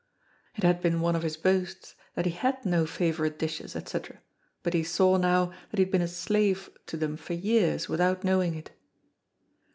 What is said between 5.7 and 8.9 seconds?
he had been a slave to them for years without knowing it.